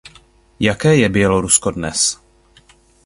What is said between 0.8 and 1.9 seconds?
je Bělorusko